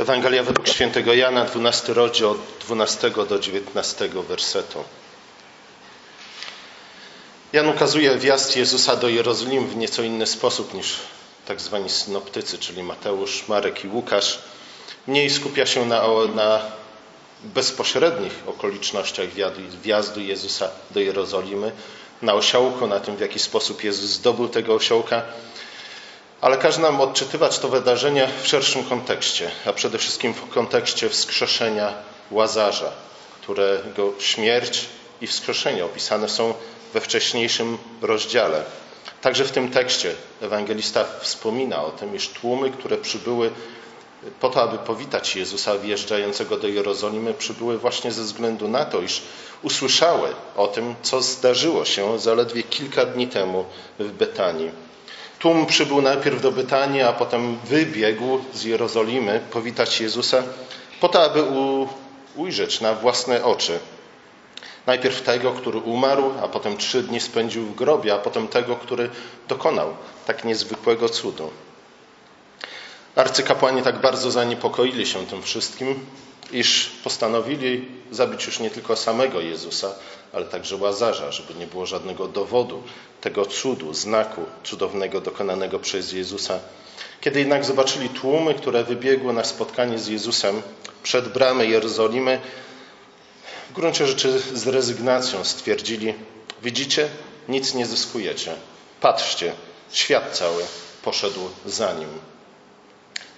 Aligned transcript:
Ewangelia 0.00 0.42
według 0.42 0.68
świętego 0.68 1.14
Jana, 1.14 1.44
12 1.44 1.94
rozdział 1.94 2.30
od 2.30 2.38
12 2.60 3.10
do 3.10 3.38
19 3.38 4.08
wersetu. 4.08 4.84
Jan 7.52 7.68
ukazuje 7.68 8.18
wjazd 8.18 8.56
Jezusa 8.56 8.96
do 8.96 9.08
Jerozolimy 9.08 9.66
w 9.66 9.76
nieco 9.76 10.02
inny 10.02 10.26
sposób 10.26 10.74
niż 10.74 10.96
tak 11.46 11.60
zwani 11.60 11.90
synoptycy, 11.90 12.58
czyli 12.58 12.82
Mateusz, 12.82 13.48
Marek 13.48 13.84
i 13.84 13.88
Łukasz. 13.88 14.38
Mniej 15.06 15.30
skupia 15.30 15.66
się 15.66 15.86
na, 15.86 16.02
na 16.34 16.60
bezpośrednich 17.44 18.32
okolicznościach 18.46 19.28
wjazdu 19.82 20.20
Jezusa 20.20 20.70
do 20.90 21.00
Jerozolimy, 21.00 21.72
na 22.22 22.34
osiołku, 22.34 22.86
na 22.86 23.00
tym 23.00 23.16
w 23.16 23.20
jaki 23.20 23.38
sposób 23.38 23.84
Jezus 23.84 24.10
zdobył 24.10 24.48
tego 24.48 24.74
osiołka, 24.74 25.22
ale 26.40 26.56
każe 26.56 26.80
nam 26.80 27.00
odczytywać 27.00 27.58
to 27.58 27.68
wydarzenie 27.68 28.28
w 28.42 28.46
szerszym 28.46 28.84
kontekście, 28.84 29.50
a 29.66 29.72
przede 29.72 29.98
wszystkim 29.98 30.34
w 30.34 30.48
kontekście 30.48 31.08
wskrzeszenia 31.08 31.94
Łazarza, 32.30 32.92
którego 33.42 34.12
śmierć 34.18 34.86
i 35.20 35.26
wskrzeszenie 35.26 35.84
opisane 35.84 36.28
są 36.28 36.54
we 36.94 37.00
wcześniejszym 37.00 37.78
rozdziale. 38.02 38.64
Także 39.20 39.44
w 39.44 39.52
tym 39.52 39.70
tekście 39.70 40.14
ewangelista 40.40 41.04
wspomina 41.20 41.84
o 41.84 41.90
tym, 41.90 42.16
iż 42.16 42.28
tłumy, 42.28 42.70
które 42.70 42.96
przybyły 42.96 43.50
po 44.40 44.48
to, 44.48 44.62
aby 44.62 44.78
powitać 44.78 45.36
Jezusa 45.36 45.78
wjeżdżającego 45.78 46.56
do 46.56 46.68
Jerozolimy, 46.68 47.34
przybyły 47.34 47.78
właśnie 47.78 48.12
ze 48.12 48.22
względu 48.22 48.68
na 48.68 48.84
to, 48.84 49.00
iż 49.00 49.22
usłyszały 49.62 50.28
o 50.56 50.66
tym, 50.66 50.94
co 51.02 51.22
zdarzyło 51.22 51.84
się 51.84 52.18
zaledwie 52.18 52.62
kilka 52.62 53.04
dni 53.04 53.28
temu 53.28 53.64
w 53.98 54.12
Betanii. 54.12 54.70
Tłum 55.40 55.66
przybył 55.66 56.02
najpierw 56.02 56.42
do 56.42 56.52
Betanii, 56.52 57.02
a 57.02 57.12
potem 57.12 57.58
wybiegł 57.64 58.40
z 58.54 58.64
Jerozolimy 58.64 59.40
powitać 59.52 60.00
Jezusa, 60.00 60.42
po 61.00 61.08
to, 61.08 61.22
aby 61.24 61.44
ujrzeć 62.36 62.80
na 62.80 62.94
własne 62.94 63.44
oczy 63.44 63.78
Najpierw 64.86 65.22
tego, 65.22 65.52
który 65.52 65.78
umarł, 65.78 66.32
a 66.42 66.48
potem 66.48 66.76
trzy 66.76 67.02
dni 67.02 67.20
spędził 67.20 67.66
w 67.66 67.74
grobie, 67.74 68.14
a 68.14 68.18
potem 68.18 68.48
tego, 68.48 68.76
który 68.76 69.10
dokonał 69.48 69.94
tak 70.26 70.44
niezwykłego 70.44 71.08
cudu. 71.08 71.50
Arcykapłani 73.16 73.82
tak 73.82 74.00
bardzo 74.00 74.30
zaniepokoili 74.30 75.06
się 75.06 75.26
tym 75.26 75.42
wszystkim, 75.42 76.06
iż 76.52 76.90
postanowili 77.04 77.88
zabić 78.10 78.46
już 78.46 78.60
nie 78.60 78.70
tylko 78.70 78.96
samego 78.96 79.40
Jezusa, 79.40 79.94
ale 80.32 80.44
także 80.44 80.76
Łazarza, 80.76 81.32
żeby 81.32 81.54
nie 81.54 81.66
było 81.66 81.86
żadnego 81.86 82.28
dowodu 82.28 82.82
tego 83.20 83.46
cudu, 83.46 83.94
znaku 83.94 84.44
cudownego 84.64 85.20
dokonanego 85.20 85.78
przez 85.78 86.12
Jezusa. 86.12 86.58
Kiedy 87.20 87.38
jednak 87.38 87.64
zobaczyli 87.64 88.08
tłumy, 88.08 88.54
które 88.54 88.84
wybiegły 88.84 89.32
na 89.32 89.44
spotkanie 89.44 89.98
z 89.98 90.06
Jezusem 90.06 90.62
przed 91.02 91.28
bramę 91.28 91.66
Jerozolimy, 91.66 92.40
w 93.70 93.72
gruncie 93.72 94.06
rzeczy 94.06 94.38
z 94.54 94.66
rezygnacją 94.66 95.44
stwierdzili: 95.44 96.14
Widzicie, 96.62 97.08
nic 97.48 97.74
nie 97.74 97.86
zyskujecie. 97.86 98.52
Patrzcie, 99.00 99.52
świat 99.92 100.36
cały 100.36 100.64
poszedł 101.02 101.40
za 101.66 101.92
nim. 101.92 102.08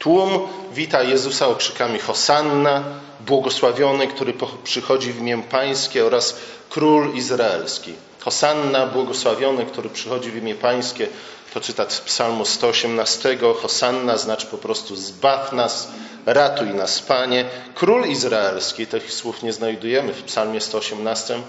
Tłum 0.03 0.49
wita 0.73 1.03
Jezusa 1.03 1.49
okrzykami 1.49 1.99
Hosanna, 1.99 2.85
błogosławiony, 3.21 4.07
który 4.07 4.35
przychodzi 4.65 5.13
w 5.13 5.19
imię 5.19 5.43
Pańskie 5.51 6.07
oraz 6.07 6.37
Król 6.71 7.15
Izraelski. 7.15 7.95
Hosanna, 8.21 8.87
błogosławiony, 8.87 9.67
który 9.67 9.91
przychodzi 9.91 10.31
w 10.31 10.37
imię 10.37 10.55
Pańskie, 10.55 11.09
to 11.55 11.61
cytat 11.61 11.93
z 11.93 12.01
Psalmu 12.01 12.45
118. 12.45 13.39
Hosanna 13.63 14.17
znaczy 14.17 14.47
po 14.47 14.59
prostu 14.59 14.97
zbaw 14.97 15.53
nas, 15.53 15.89
ratuj 16.27 16.69
nas, 16.69 17.01
Panie. 17.01 17.45
Król 17.75 18.05
Izraelski, 18.05 18.87
tych 18.87 19.13
słów 19.13 19.43
nie 19.43 19.53
znajdujemy 19.53 20.13
w 20.13 20.23
Psalmie 20.23 20.61
118, 20.61 21.41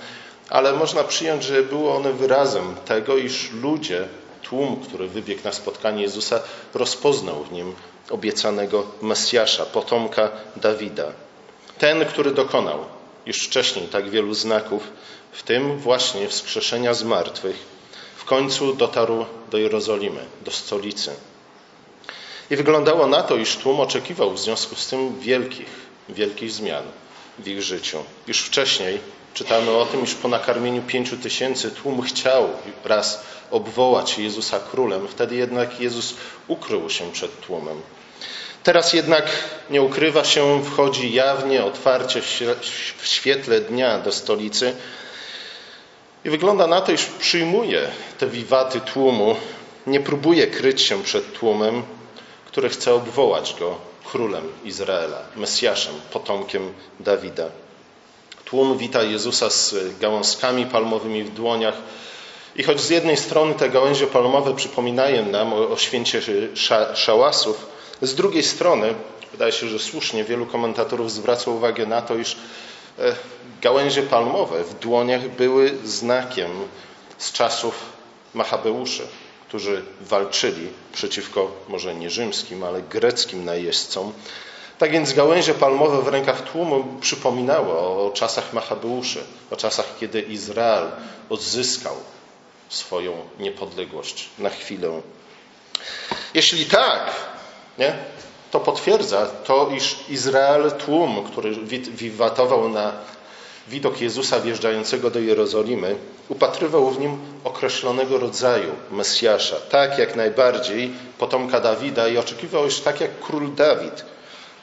ale 0.50 0.74
można 0.74 1.04
przyjąć, 1.04 1.44
że 1.44 1.64
były 1.64 1.92
one 1.92 2.14
wyrazem 2.14 2.76
tego, 2.86 3.18
iż 3.18 3.52
ludzie, 3.52 4.08
tłum, 4.42 4.78
który 4.84 5.08
wybiegł 5.08 5.42
na 5.44 5.52
spotkanie 5.52 6.02
Jezusa, 6.02 6.40
rozpoznał 6.74 7.44
w 7.44 7.52
nim 7.52 7.76
obiecanego 8.10 8.86
Mesjasza, 9.02 9.66
potomka 9.66 10.32
Dawida. 10.56 11.12
Ten, 11.78 12.06
który 12.06 12.32
dokonał 12.32 12.86
już 13.26 13.38
wcześniej 13.48 13.88
tak 13.88 14.10
wielu 14.10 14.34
znaków, 14.34 14.88
w 15.32 15.44
tym 15.44 15.78
właśnie 15.78 16.30
wskrzeszenia 16.30 16.94
z 16.94 17.04
martwych, 17.04 17.56
w 18.16 18.26
końcu 18.26 18.74
dotarł 18.74 19.26
do 19.52 19.58
Jerozolimy, 19.58 20.26
do 20.42 20.52
stolicy. 20.52 21.12
I 22.50 22.56
wyglądało 22.56 23.08
na 23.08 23.24
to, 23.24 23.36
iż 23.36 23.58
tłum 23.58 23.80
oczekiwał 23.80 24.32
w 24.32 24.40
związku 24.40 24.76
z 24.76 24.88
tym 24.88 25.20
wielkich, 25.20 25.70
wielkich 26.10 26.52
zmian 26.52 26.84
w 27.40 27.48
ich 27.48 27.62
życiu. 27.62 28.04
Już 28.28 28.42
wcześniej 28.42 29.00
czytamy 29.34 29.72
o 29.72 29.86
tym, 29.86 30.04
iż 30.04 30.14
po 30.14 30.28
nakarmieniu 30.28 30.82
pięciu 30.82 31.18
tysięcy 31.18 31.72
tłum 31.72 32.02
chciał 32.02 32.50
raz 32.86 33.24
obwołać 33.52 34.18
Jezusa 34.18 34.60
królem. 34.60 35.08
Wtedy 35.08 35.36
jednak 35.36 35.80
Jezus 35.80 36.14
ukrył 36.48 36.90
się 36.90 37.12
przed 37.12 37.42
tłumem. 37.42 37.82
Teraz 38.64 38.94
jednak 38.94 39.26
nie 39.70 39.82
ukrywa 39.82 40.24
się, 40.24 40.64
wchodzi 40.64 41.14
jawnie, 41.14 41.64
otwarcie 41.64 42.22
w 42.98 43.08
świetle 43.08 43.62
dnia 43.62 44.00
do 44.00 44.12
stolicy 44.12 44.76
i 46.26 46.30
wygląda 46.30 46.68
na 46.68 46.82
to, 46.82 46.92
iż 46.92 47.06
przyjmuje 47.06 47.88
te 48.18 48.28
wiwaty 48.28 48.80
tłumu, 48.80 49.36
nie 49.88 50.00
próbuje 50.00 50.48
kryć 50.48 50.82
się 50.82 51.04
przed 51.04 51.40
tłumem, 51.40 51.84
który 52.46 52.70
chce 52.70 52.94
obwołać 52.94 53.56
go 53.60 53.93
królem 54.14 54.44
Izraela, 54.64 55.22
Mesjaszem, 55.36 55.94
potomkiem 56.12 56.74
Dawida. 57.00 57.50
Tłum 58.46 58.78
wita 58.78 59.04
Jezusa 59.04 59.50
z 59.50 59.76
gałązkami 60.00 60.66
palmowymi 60.66 61.24
w 61.24 61.34
dłoniach. 61.34 61.74
I 62.56 62.64
choć 62.64 62.82
z 62.82 62.90
jednej 62.90 63.18
strony 63.18 63.54
te 63.54 63.70
gałęzie 63.70 64.08
palmowe 64.08 64.56
przypominają 64.56 65.26
nam 65.26 65.54
o, 65.54 65.70
o 65.70 65.78
święcie 65.78 66.22
szałasów, 66.94 67.66
z 68.02 68.16
drugiej 68.16 68.44
strony, 68.44 68.94
wydaje 69.32 69.52
się, 69.52 69.68
że 69.68 69.80
słusznie 69.80 70.24
wielu 70.24 70.46
komentatorów 70.46 71.12
zwraca 71.12 71.52
uwagę 71.52 71.86
na 71.86 72.02
to, 72.02 72.16
iż 72.16 72.38
e, 73.00 73.16
gałęzie 73.62 74.04
palmowe 74.04 74.64
w 74.64 74.80
dłoniach 74.80 75.30
były 75.30 75.78
znakiem 75.84 76.52
z 77.18 77.32
czasów 77.32 77.76
Machabeuszy, 78.34 79.08
którzy 79.54 79.84
walczyli 80.02 80.70
przeciwko 80.94 81.52
może 81.68 81.96
nie 81.96 82.10
rzymskim, 82.10 82.64
ale 82.64 82.82
greckim 82.82 83.46
najeźdźcom. 83.46 84.14
Tak 84.78 84.92
więc 84.92 85.14
gałęzie 85.14 85.54
palmowe 85.54 86.02
w 86.02 86.08
rękach 86.08 86.52
tłumu 86.52 86.86
przypominały 87.02 87.72
o 87.78 88.12
czasach 88.14 88.54
Machabeuszy, 88.54 89.24
o 89.52 89.56
czasach, 89.56 89.86
kiedy 90.00 90.22
Izrael 90.22 90.92
odzyskał 91.30 91.96
swoją 92.70 93.14
niepodległość 93.40 94.30
na 94.40 94.50
chwilę. 94.50 95.02
Jeśli 96.34 96.66
tak, 96.66 97.16
nie? 97.78 97.94
to 98.52 98.60
potwierdza 98.60 99.26
to, 99.26 99.70
iż 99.76 99.96
Izrael, 100.10 100.72
tłum, 100.72 101.24
który 101.24 101.56
wiwatował 101.92 102.70
na 102.70 102.92
widok 103.68 104.02
Jezusa 104.02 104.40
wjeżdżającego 104.40 105.10
do 105.10 105.20
Jerozolimy, 105.20 105.96
upatrywał 106.30 106.92
w 106.92 107.00
nim 107.00 107.18
określonego 107.44 108.18
rodzaju 108.18 108.72
Mesjasza, 108.92 109.56
tak 109.56 109.98
jak 110.00 110.16
najbardziej 110.16 110.92
potomka 111.18 111.60
Dawida 111.60 112.08
i 112.08 112.18
oczekiwał, 112.18 112.70
że 112.70 112.82
tak 112.82 113.02
jak 113.02 113.20
król 113.20 113.54
Dawid, 113.56 114.06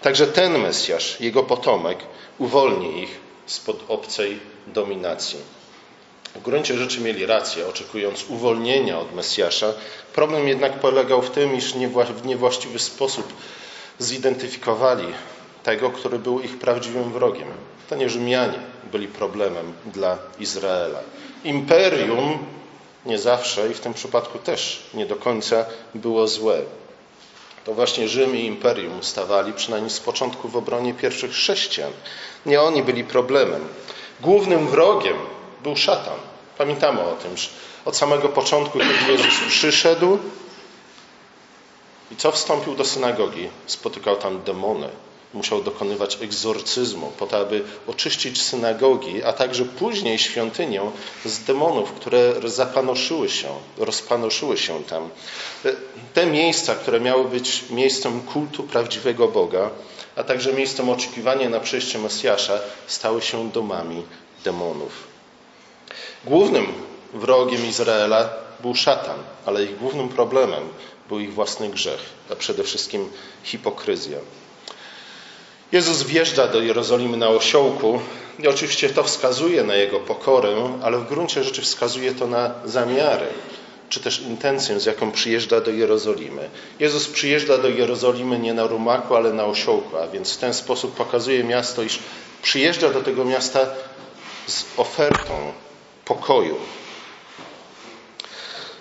także 0.02 0.26
ten 0.26 0.58
Mesjasz, 0.58 1.20
jego 1.20 1.42
potomek, 1.42 1.98
uwolni 2.38 3.02
ich 3.02 3.18
spod 3.46 3.84
obcej 3.88 4.40
dominacji. 4.66 5.38
W 6.34 6.42
gruncie 6.42 6.74
rzeczy 6.74 7.00
mieli 7.00 7.26
rację, 7.26 7.66
oczekując 7.66 8.24
uwolnienia 8.28 8.98
od 8.98 9.14
Mesjasza. 9.14 9.72
Problem 10.14 10.48
jednak 10.48 10.80
polegał 10.80 11.22
w 11.22 11.30
tym, 11.30 11.56
iż 11.56 11.74
w 12.22 12.26
niewłaściwy 12.26 12.78
sposób 12.78 13.32
zidentyfikowali 13.98 15.04
tego, 15.62 15.90
który 15.90 16.18
był 16.18 16.40
ich 16.40 16.58
prawdziwym 16.58 17.12
wrogiem. 17.12 17.48
To 17.88 17.96
nie 17.96 18.08
Rzymianie 18.08 18.58
byli 18.92 19.08
problemem 19.08 19.72
dla 19.86 20.18
Izraela. 20.38 21.00
Imperium 21.44 22.38
nie 23.06 23.18
zawsze 23.18 23.70
i 23.70 23.74
w 23.74 23.80
tym 23.80 23.94
przypadku 23.94 24.38
też 24.38 24.82
nie 24.94 25.06
do 25.06 25.16
końca 25.16 25.64
było 25.94 26.28
złe. 26.28 26.62
To 27.64 27.74
właśnie 27.74 28.08
Rzym 28.08 28.36
i 28.36 28.44
imperium 28.44 29.02
stawali 29.02 29.52
przynajmniej 29.52 29.90
z 29.90 30.00
początku 30.00 30.48
w 30.48 30.56
obronie 30.56 30.94
pierwszych 30.94 31.30
chrześcijan. 31.30 31.92
Nie 32.46 32.62
oni 32.62 32.82
byli 32.82 33.04
problemem. 33.04 33.68
Głównym 34.20 34.68
wrogiem 34.68 35.16
był 35.62 35.76
szatan. 35.76 36.18
Pamiętamy 36.58 37.00
o 37.00 37.12
tym, 37.12 37.36
że 37.36 37.48
od 37.84 37.96
samego 37.96 38.28
początku, 38.28 38.78
kiedy 38.78 39.12
Jezus 39.12 39.40
przyszedł 39.48 40.18
i 42.10 42.16
co 42.16 42.32
wstąpił 42.32 42.74
do 42.74 42.84
synagogi, 42.84 43.48
spotykał 43.66 44.16
tam 44.16 44.42
demony, 44.42 44.88
musiał 45.34 45.62
dokonywać 45.62 46.18
egzorcyzmu, 46.22 47.12
po 47.18 47.26
to, 47.26 47.38
aby 47.38 47.64
oczyścić 47.86 48.42
synagogi, 48.42 49.22
a 49.22 49.32
także 49.32 49.64
później 49.64 50.18
świątynię 50.18 50.80
z 51.24 51.38
demonów, 51.38 51.92
które 51.92 52.34
zapanoszyły 52.44 53.28
się, 53.28 53.48
rozpanoszyły 53.78 54.58
się 54.58 54.84
tam. 54.84 55.08
Te 56.14 56.26
miejsca, 56.26 56.74
które 56.74 57.00
miały 57.00 57.24
być 57.24 57.64
miejscem 57.70 58.20
kultu 58.20 58.62
prawdziwego 58.62 59.28
Boga, 59.28 59.70
a 60.16 60.24
także 60.24 60.52
miejscem 60.52 60.88
oczekiwania 60.88 61.50
na 61.50 61.60
przyjście 61.60 61.98
Mesjasza, 61.98 62.58
stały 62.86 63.22
się 63.22 63.50
domami 63.50 64.02
demonów. 64.44 64.92
Głównym 66.24 66.66
wrogiem 67.14 67.66
Izraela 67.66 68.30
był 68.60 68.74
szatan, 68.74 69.18
ale 69.46 69.64
ich 69.64 69.78
głównym 69.78 70.08
problemem 70.08 70.68
był 71.08 71.20
ich 71.20 71.34
własny 71.34 71.68
grzech, 71.68 72.00
a 72.30 72.36
przede 72.36 72.64
wszystkim 72.64 73.10
hipokryzja. 73.44 74.18
Jezus 75.72 76.02
wjeżdża 76.02 76.48
do 76.48 76.60
Jerozolimy 76.60 77.16
na 77.16 77.28
osiołku 77.28 78.00
i 78.38 78.48
oczywiście 78.48 78.88
to 78.88 79.02
wskazuje 79.02 79.64
na 79.64 79.74
jego 79.74 80.00
pokorę, 80.00 80.78
ale 80.82 80.98
w 80.98 81.08
gruncie 81.08 81.44
rzeczy 81.44 81.62
wskazuje 81.62 82.12
to 82.12 82.26
na 82.26 82.54
zamiary, 82.64 83.26
czy 83.88 84.00
też 84.00 84.20
intencję, 84.20 84.80
z 84.80 84.86
jaką 84.86 85.12
przyjeżdża 85.12 85.60
do 85.60 85.70
Jerozolimy. 85.70 86.50
Jezus 86.80 87.08
przyjeżdża 87.08 87.58
do 87.58 87.68
Jerozolimy 87.68 88.38
nie 88.38 88.54
na 88.54 88.66
rumaku, 88.66 89.16
ale 89.16 89.32
na 89.32 89.44
osiołku, 89.44 89.96
a 89.96 90.06
więc 90.06 90.34
w 90.34 90.38
ten 90.38 90.54
sposób 90.54 90.94
pokazuje 90.94 91.44
miasto, 91.44 91.82
iż 91.82 91.98
przyjeżdża 92.42 92.90
do 92.90 93.02
tego 93.02 93.24
miasta 93.24 93.66
z 94.46 94.64
ofertą 94.76 95.52
pokoju. 96.04 96.56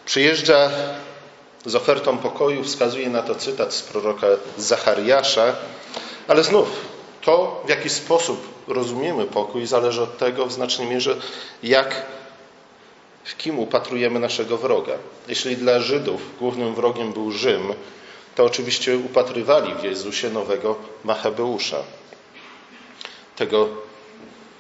Przyjeżdża 0.06 0.72
z 1.66 1.76
ofertą 1.76 2.18
pokoju, 2.18 2.64
wskazuje 2.64 3.10
na 3.10 3.22
to 3.22 3.36
cytat 3.36 3.74
z 3.74 3.82
proroka 3.82 4.28
Zachariasza, 4.58 5.56
ale 6.30 6.44
znów 6.44 6.70
to, 7.22 7.62
w 7.66 7.70
jaki 7.70 7.90
sposób 7.90 8.48
rozumiemy 8.68 9.26
pokój, 9.26 9.66
zależy 9.66 10.02
od 10.02 10.18
tego 10.18 10.46
w 10.46 10.52
znacznej 10.52 10.88
mierze, 10.88 11.18
jak, 11.64 12.06
w 13.24 13.38
kim 13.38 13.60
upatrujemy 13.60 14.20
naszego 14.20 14.58
wroga. 14.58 14.94
Jeśli 15.28 15.58
dla 15.58 15.80
Żydów 15.80 16.22
głównym 16.40 16.76
wrogiem 16.76 17.14
był 17.14 17.32
Rzym, 17.32 17.74
to 18.36 18.46
oczywiście 18.46 18.98
upatrywali 18.98 19.74
w 19.76 19.84
Jezusie 19.84 20.30
nowego 20.30 20.76
Machabeusza, 21.04 21.84
tego 23.36 23.70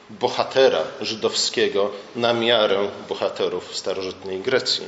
bohatera 0.09 0.83
żydowskiego 1.01 1.91
na 2.15 2.33
miarę 2.33 2.89
bohaterów 3.09 3.77
starożytnej 3.77 4.39
Grecji. 4.39 4.87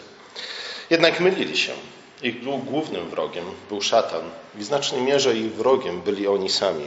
Jednak 0.89 1.19
mylili 1.19 1.57
się. 1.57 1.73
Ich 2.23 2.43
głównym 2.43 3.09
wrogiem 3.09 3.45
był 3.69 3.81
szatan. 3.81 4.21
W 4.55 4.63
znacznej 4.63 5.01
mierze 5.01 5.37
ich 5.37 5.53
wrogiem 5.53 6.01
byli 6.01 6.27
oni 6.27 6.49
sami. 6.49 6.85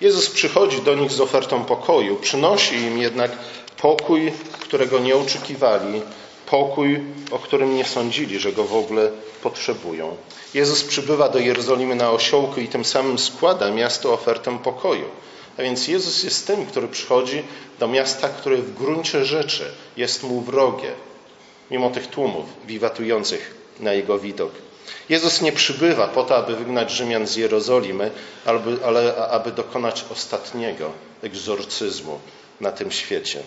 Jezus 0.00 0.30
przychodzi 0.30 0.82
do 0.82 0.94
nich 0.94 1.12
z 1.12 1.20
ofertą 1.20 1.64
pokoju, 1.64 2.16
przynosi 2.16 2.76
im 2.76 2.98
jednak 2.98 3.30
pokój, 3.76 4.32
którego 4.60 4.98
nie 4.98 5.16
oczekiwali, 5.16 6.02
pokój, 6.46 7.00
o 7.30 7.38
którym 7.38 7.76
nie 7.76 7.84
sądzili, 7.84 8.38
że 8.38 8.52
go 8.52 8.64
w 8.64 8.76
ogóle 8.76 9.10
potrzebują. 9.42 10.16
Jezus 10.54 10.84
przybywa 10.84 11.28
do 11.28 11.38
Jerozolimy 11.38 11.94
na 11.94 12.10
osiołku 12.10 12.60
i 12.60 12.68
tym 12.68 12.84
samym 12.84 13.18
składa 13.18 13.70
miasto 13.70 14.12
ofertę 14.12 14.58
pokoju. 14.58 15.06
A 15.58 15.62
więc 15.62 15.88
Jezus 15.88 16.22
jest 16.22 16.46
tym, 16.46 16.66
który 16.66 16.88
przychodzi 16.88 17.42
do 17.78 17.88
miasta, 17.88 18.28
które 18.28 18.56
w 18.56 18.74
gruncie 18.74 19.24
rzeczy 19.24 19.64
jest 19.96 20.22
mu 20.22 20.40
wrogie, 20.40 20.92
mimo 21.70 21.90
tych 21.90 22.06
tłumów 22.06 22.44
wiwatujących 22.66 23.54
na 23.80 23.92
jego 23.92 24.18
widok. 24.18 24.67
Jezus 25.08 25.40
nie 25.40 25.52
przybywa 25.52 26.08
po 26.08 26.22
to, 26.22 26.36
aby 26.36 26.56
wygnać 26.56 26.90
Rzymian 26.90 27.26
z 27.26 27.36
Jerozolimy, 27.36 28.10
ale 28.84 29.28
aby 29.30 29.52
dokonać 29.52 30.04
ostatniego 30.10 30.92
egzorcyzmu 31.22 32.20
na 32.60 32.72
tym 32.72 32.90
świecie. 32.90 33.42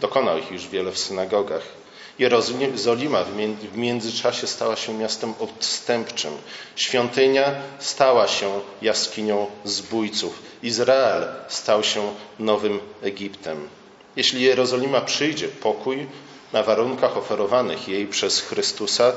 Dokonał 0.00 0.38
ich 0.38 0.50
już 0.50 0.68
wiele 0.68 0.92
w 0.92 0.98
synagogach. 0.98 1.62
Jerozolima 2.18 3.24
w 3.72 3.76
międzyczasie 3.76 4.46
stała 4.46 4.76
się 4.76 4.94
miastem 4.94 5.34
odstępczym. 5.40 6.32
Świątynia 6.76 7.54
stała 7.78 8.28
się 8.28 8.60
jaskinią 8.82 9.46
zbójców. 9.64 10.42
Izrael 10.62 11.26
stał 11.48 11.84
się 11.84 12.14
nowym 12.38 12.80
Egiptem. 13.02 13.68
Jeśli 14.16 14.42
Jerozolima 14.42 15.00
przyjdzie 15.00 15.48
pokój 15.48 16.06
na 16.52 16.62
warunkach 16.62 17.16
oferowanych 17.16 17.88
jej 17.88 18.06
przez 18.06 18.40
Chrystusa, 18.40 19.12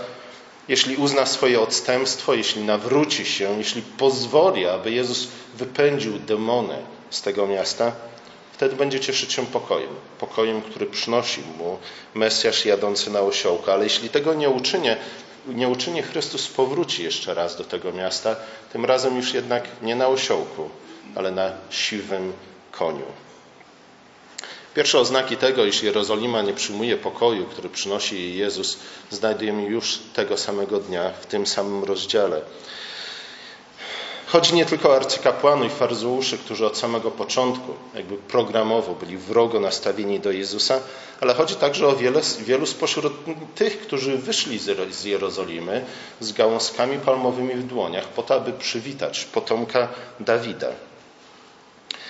jeśli 0.68 0.96
uzna 0.96 1.26
swoje 1.26 1.62
odstępstwo, 1.62 2.34
jeśli 2.34 2.64
nawróci 2.64 3.26
się, 3.26 3.58
jeśli 3.58 3.82
pozwoli, 3.82 4.68
aby 4.68 4.92
Jezus 4.92 5.28
wypędził 5.56 6.20
demony 6.20 6.78
z 7.10 7.22
tego 7.22 7.48
miasta, 7.48 7.92
wtedy 8.52 8.76
będzie 8.76 9.00
cieszyć 9.00 9.34
się 9.34 9.46
pokojem. 9.46 9.90
Pokojem, 10.20 10.62
który 10.62 10.86
przynosi 10.86 11.42
mu 11.58 11.78
Mesjasz 12.14 12.66
jadący 12.66 13.10
na 13.10 13.22
osiołka. 13.22 13.74
Ale 13.74 13.84
jeśli 13.84 14.10
tego 14.10 14.34
nie 14.34 14.50
uczynię, 14.50 14.98
nie 15.48 15.68
uczyni, 15.68 16.02
Chrystus 16.02 16.48
powróci 16.48 17.04
jeszcze 17.04 17.34
raz 17.34 17.58
do 17.58 17.64
tego 17.64 17.92
miasta, 17.92 18.36
tym 18.74 18.86
razem 18.86 19.18
już 19.18 19.34
jednak 19.34 19.64
nie 19.82 19.96
na 19.96 20.08
osiołku, 20.08 20.70
ale 21.16 21.32
na 21.32 21.52
siwym 21.70 22.34
koniu. 22.72 23.27
Pierwsze 24.78 25.00
oznaki 25.00 25.38
tego, 25.38 25.66
iż 25.66 25.84
Jerozolima 25.84 26.42
nie 26.42 26.54
przyjmuje 26.54 26.98
pokoju, 26.98 27.46
który 27.46 27.70
przynosi 27.70 28.16
jej 28.16 28.38
Jezus, 28.38 28.80
znajdujemy 29.10 29.64
już 29.64 30.00
tego 30.14 30.38
samego 30.38 30.80
dnia, 30.80 31.10
w 31.22 31.26
tym 31.26 31.48
samym 31.48 31.84
rozdziale. 31.84 32.42
Chodzi 34.28 34.56
nie 34.56 34.66
tylko 34.66 34.90
o 34.90 34.96
arcykapłanów 34.96 35.68
i 35.68 35.76
faryzeuszy, 35.76 36.38
którzy 36.38 36.66
od 36.66 36.78
samego 36.78 37.12
początku, 37.12 37.74
jakby 37.96 38.18
programowo, 38.18 38.96
byli 38.96 39.18
wrogo 39.18 39.60
nastawieni 39.60 40.20
do 40.20 40.32
Jezusa, 40.32 40.80
ale 41.22 41.34
chodzi 41.34 41.56
także 41.56 41.88
o 41.88 41.96
wiele, 41.96 42.22
wielu 42.40 42.66
spośród 42.66 43.14
tych, 43.56 43.80
którzy 43.80 44.18
wyszli 44.18 44.60
z 44.92 45.04
Jerozolimy 45.04 45.86
z 46.20 46.34
gałązkami 46.34 47.00
palmowymi 47.00 47.54
w 47.54 47.64
dłoniach, 47.64 48.08
po 48.08 48.24
to, 48.24 48.36
aby 48.36 48.54
przywitać 48.54 49.26
potomka 49.26 49.88
Dawida. 50.20 50.70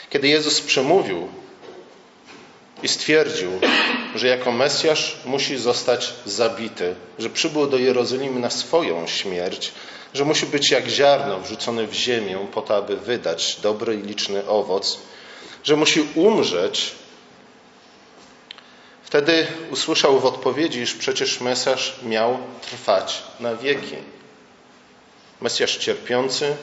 Kiedy 0.10 0.28
Jezus 0.28 0.62
przemówił 0.62 1.28
i 2.84 2.88
stwierdził, 2.88 3.52
że 4.16 4.28
jako 4.28 4.52
Mesjasz 4.52 5.18
musi 5.26 5.58
zostać 5.58 6.14
zabity, 6.26 6.96
że 7.20 7.30
przybył 7.30 7.68
do 7.68 7.78
Jerozolimy 7.78 8.40
na 8.40 8.50
swoją 8.50 9.08
śmierć, 9.08 9.72
że 10.14 10.26
musi 10.26 10.46
być 10.46 10.72
jak 10.72 10.88
ziarno 10.88 11.40
wrzucone 11.40 11.88
w 11.88 11.94
ziemię 11.94 12.48
po 12.54 12.62
to, 12.62 12.76
aby 12.76 12.98
wydać 12.98 13.60
dobry 13.62 13.96
i 13.96 14.02
liczny 14.02 14.48
owoc, 14.48 15.00
że 15.64 15.76
musi 15.76 16.08
umrzeć. 16.16 16.92
Wtedy 19.04 19.48
usłyszał 19.72 20.20
w 20.20 20.26
odpowiedzi, 20.26 20.80
iż 20.80 20.94
przecież 20.94 21.42
Mesjasz 21.42 21.96
miał 22.04 22.38
trwać 22.62 23.24
na 23.40 23.56
wieki. 23.56 23.96
Mesjasz 25.42 25.78
cierpiący, 25.78 26.56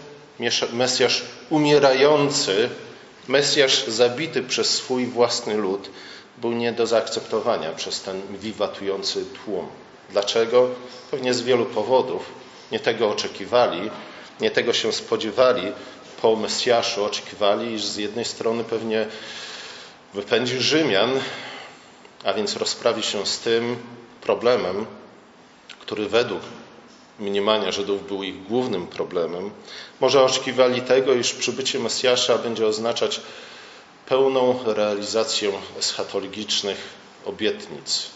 Mesjasz 0.72 1.22
umierający, 1.50 2.68
Mesjasz 3.28 3.86
zabity 3.86 4.42
przez 4.42 4.70
swój 4.70 5.06
własny 5.06 5.54
lud 5.54 5.90
był 6.38 6.52
nie 6.52 6.72
do 6.72 6.86
zaakceptowania 6.86 7.72
przez 7.72 8.02
ten 8.02 8.22
wiwatujący 8.38 9.24
tłum. 9.24 9.66
Dlaczego? 10.10 10.68
Pewnie 11.10 11.34
z 11.34 11.42
wielu 11.42 11.66
powodów. 11.66 12.32
Nie 12.72 12.80
tego 12.80 13.10
oczekiwali, 13.10 13.90
nie 14.40 14.50
tego 14.50 14.72
się 14.72 14.92
spodziewali 14.92 15.72
po 16.22 16.36
Mesjaszu. 16.36 17.04
Oczekiwali, 17.04 17.72
iż 17.72 17.84
z 17.84 17.96
jednej 17.96 18.24
strony 18.24 18.64
pewnie 18.64 19.06
wypędzi 20.14 20.58
Rzymian, 20.58 21.20
a 22.24 22.32
więc 22.34 22.56
rozprawi 22.56 23.02
się 23.02 23.26
z 23.26 23.38
tym 23.38 23.76
problemem, 24.20 24.86
który 25.80 26.08
według 26.08 26.40
mniemania 27.18 27.72
Żydów 27.72 28.08
był 28.08 28.22
ich 28.22 28.42
głównym 28.42 28.86
problemem. 28.86 29.50
Może 30.00 30.22
oczekiwali 30.22 30.82
tego, 30.82 31.14
iż 31.14 31.32
przybycie 31.32 31.78
Mesjasza 31.78 32.38
będzie 32.38 32.66
oznaczać 32.66 33.20
pełną 34.06 34.58
realizację 34.66 35.52
eschatologicznych 35.78 36.78
obietnic, 37.24 38.06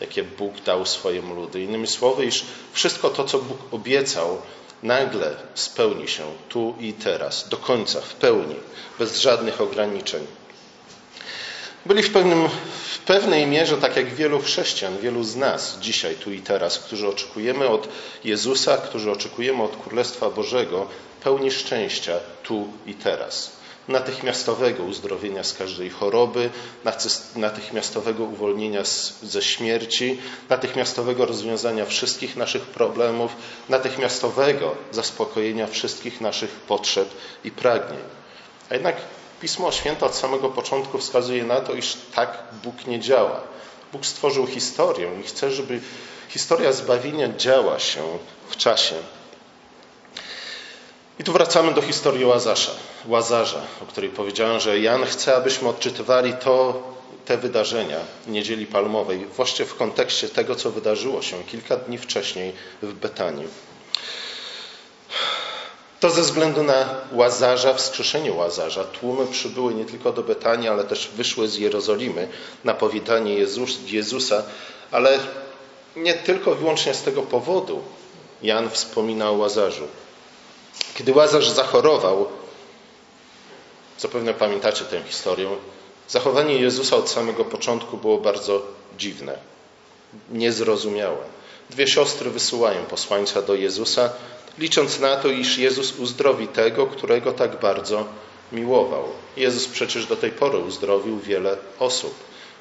jakie 0.00 0.22
Bóg 0.22 0.60
dał 0.60 0.86
swojemu 0.86 1.34
ludu. 1.34 1.58
Innymi 1.58 1.86
słowy, 1.86 2.24
iż 2.24 2.44
wszystko 2.72 3.10
to, 3.10 3.24
co 3.24 3.38
Bóg 3.38 3.58
obiecał, 3.70 4.42
nagle 4.82 5.36
spełni 5.54 6.08
się 6.08 6.24
tu 6.48 6.74
i 6.80 6.92
teraz, 6.92 7.48
do 7.48 7.56
końca, 7.56 8.00
w 8.00 8.14
pełni, 8.14 8.56
bez 8.98 9.20
żadnych 9.20 9.60
ograniczeń. 9.60 10.26
Byli 11.86 12.02
w, 12.02 12.12
pewnym, 12.12 12.48
pewnej 13.06 13.46
mierze, 13.46 13.76
tak 13.76 13.96
jak 13.96 14.14
wielu 14.14 14.40
chrześcijan, 14.40 14.98
wielu 14.98 15.24
z 15.24 15.36
nas 15.36 15.78
dzisiaj, 15.80 16.14
tu 16.14 16.32
i 16.32 16.40
teraz, 16.40 16.78
którzy 16.78 17.08
oczekujemy 17.08 17.68
od 17.68 17.88
Jezusa, 18.24 18.76
którzy 18.76 19.10
oczekujemy 19.10 19.62
od 19.62 19.76
Królestwa 19.76 20.30
Bożego 20.30 20.86
pełni 21.24 21.50
szczęścia 21.50 22.12
tu 22.42 22.68
i 22.86 22.94
teraz. 22.94 23.52
Natychmiastowego 23.88 24.82
uzdrowienia 24.82 25.44
z 25.44 25.54
każdej 25.54 25.90
choroby, 25.90 26.50
natychmiastowego 27.36 28.24
uwolnienia 28.24 28.84
z, 28.84 29.22
ze 29.22 29.42
śmierci, 29.42 30.20
natychmiastowego 30.48 31.26
rozwiązania 31.26 31.86
wszystkich 31.86 32.36
naszych 32.36 32.62
problemów, 32.62 33.36
natychmiastowego 33.68 34.74
zaspokojenia 34.90 35.66
wszystkich 35.66 36.20
naszych 36.20 36.50
potrzeb 36.50 37.08
i 37.44 37.50
pragnień. 37.50 38.00
A 38.70 38.74
jednak 38.74 38.96
Pismo 39.42 39.72
Święte 39.72 40.06
od 40.06 40.14
samego 40.14 40.48
początku 40.48 40.98
wskazuje 40.98 41.44
na 41.44 41.60
to, 41.60 41.74
iż 41.74 41.96
tak 42.14 42.38
Bóg 42.64 42.86
nie 42.86 43.00
działa. 43.00 43.40
Bóg 43.92 44.06
stworzył 44.06 44.46
historię 44.46 45.10
i 45.20 45.22
chce, 45.22 45.50
żeby 45.50 45.80
historia 46.28 46.72
zbawienia 46.72 47.28
działa 47.36 47.78
się 47.78 48.02
w 48.48 48.56
czasie. 48.56 48.94
I 51.20 51.24
tu 51.24 51.32
wracamy 51.32 51.74
do 51.74 51.82
historii 51.82 52.24
Łazarza, 52.24 52.70
Łazarza, 53.06 53.60
o 53.82 53.86
której 53.86 54.10
powiedziałem, 54.10 54.60
że 54.60 54.80
Jan 54.80 55.04
chce, 55.04 55.36
abyśmy 55.36 55.68
odczytywali 55.68 56.34
to, 56.34 56.82
te 57.24 57.38
wydarzenia 57.38 57.98
Niedzieli 58.26 58.66
Palmowej 58.66 59.26
właśnie 59.26 59.64
w 59.64 59.74
kontekście 59.76 60.28
tego, 60.28 60.54
co 60.54 60.70
wydarzyło 60.70 61.22
się 61.22 61.44
kilka 61.44 61.76
dni 61.76 61.98
wcześniej 61.98 62.52
w 62.82 62.92
Betanii. 62.92 63.48
To 66.02 66.10
ze 66.10 66.22
względu 66.22 66.62
na 66.62 66.88
Łazarza, 67.12 67.74
wskrzeszenie 67.74 68.32
Łazarza, 68.32 68.84
tłumy 68.84 69.26
przybyły 69.26 69.74
nie 69.74 69.84
tylko 69.84 70.12
do 70.12 70.22
Betanii, 70.22 70.68
ale 70.68 70.84
też 70.84 71.08
wyszły 71.08 71.48
z 71.48 71.56
Jerozolimy 71.56 72.28
na 72.64 72.74
powitanie 72.74 73.34
Jezus, 73.34 73.78
Jezusa, 73.86 74.42
ale 74.90 75.18
nie 75.96 76.14
tylko 76.14 76.54
wyłącznie 76.54 76.94
z 76.94 77.02
tego 77.02 77.22
powodu 77.22 77.82
Jan 78.42 78.70
wspomina 78.70 79.30
o 79.30 79.32
Łazarzu. 79.32 79.88
Kiedy 80.94 81.12
Łazarz 81.12 81.48
zachorował, 81.48 82.28
zapewne 83.98 84.34
pamiętacie 84.34 84.84
tę 84.84 85.02
historię, 85.02 85.48
zachowanie 86.08 86.54
Jezusa 86.58 86.96
od 86.96 87.10
samego 87.10 87.44
początku 87.44 87.96
było 87.96 88.18
bardzo 88.18 88.62
dziwne, 88.98 89.38
niezrozumiałe. 90.30 91.41
Dwie 91.72 91.86
siostry 91.86 92.30
wysyłają 92.30 92.84
posłańca 92.84 93.42
do 93.42 93.54
Jezusa, 93.54 94.10
licząc 94.58 95.00
na 95.00 95.16
to, 95.16 95.28
iż 95.28 95.58
Jezus 95.58 95.98
uzdrowi 95.98 96.48
tego, 96.48 96.86
którego 96.86 97.32
tak 97.32 97.60
bardzo 97.60 98.04
miłował. 98.52 99.04
Jezus 99.36 99.68
przecież 99.68 100.06
do 100.06 100.16
tej 100.16 100.30
pory 100.30 100.58
uzdrowił 100.58 101.18
wiele 101.18 101.56
osób. 101.78 102.14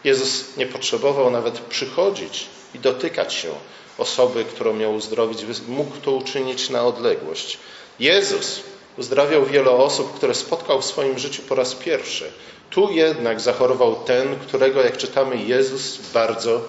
Jezus 0.03 0.57
nie 0.57 0.65
potrzebował 0.65 1.31
nawet 1.31 1.59
przychodzić 1.59 2.45
i 2.75 2.79
dotykać 2.79 3.33
się 3.33 3.49
osoby, 3.97 4.45
którą 4.45 4.73
miał 4.73 4.95
uzdrowić, 4.95 5.39
mógł 5.67 5.97
to 5.97 6.11
uczynić 6.11 6.69
na 6.69 6.83
odległość. 6.83 7.57
Jezus 7.99 8.61
uzdrawiał 8.97 9.45
wiele 9.45 9.71
osób, 9.71 10.13
które 10.13 10.33
spotkał 10.33 10.81
w 10.81 10.85
swoim 10.85 11.19
życiu 11.19 11.41
po 11.41 11.55
raz 11.55 11.75
pierwszy. 11.75 12.31
Tu 12.69 12.91
jednak 12.91 13.41
zachorował 13.41 13.95
ten, 14.05 14.39
którego, 14.39 14.81
jak 14.81 14.97
czytamy, 14.97 15.37
Jezus 15.37 15.99
bardzo 16.13 16.61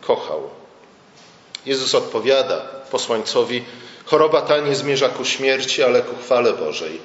kochał. 0.00 0.63
Jezus 1.66 1.94
odpowiada 1.94 2.60
posłańcowi: 2.90 3.64
Choroba 4.04 4.42
ta 4.42 4.58
nie 4.58 4.74
zmierza 4.74 5.08
ku 5.08 5.24
śmierci, 5.24 5.82
ale 5.82 6.02
ku 6.02 6.16
chwale 6.16 6.52
Bożej, 6.52 7.00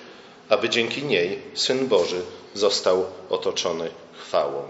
aby 0.50 0.70
dzięki 0.70 1.04
niej 1.04 1.42
Syn 1.54 1.88
Boży 1.88 2.22
został 2.54 3.06
otoczony 3.30 3.90
chwałą. 4.22 4.64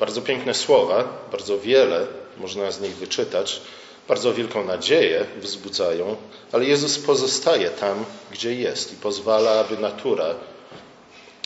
Bardzo 0.00 0.22
piękne 0.22 0.54
słowa, 0.54 1.04
bardzo 1.32 1.58
wiele 1.58 2.06
można 2.36 2.70
z 2.70 2.80
nich 2.80 2.96
wyczytać, 2.96 3.60
bardzo 4.08 4.34
wielką 4.34 4.64
nadzieję 4.64 5.26
wzbudzają, 5.40 6.16
ale 6.52 6.64
Jezus 6.64 6.98
pozostaje 6.98 7.70
tam, 7.70 8.04
gdzie 8.30 8.54
jest 8.54 8.92
i 8.92 8.96
pozwala, 8.96 9.60
aby 9.60 9.76
natura 9.76 10.34